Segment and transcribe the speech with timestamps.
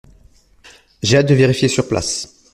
[1.03, 2.39] J’ai hâte de vérifier sur place.